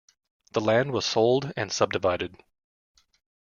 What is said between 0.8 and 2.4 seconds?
was sold and subdivided.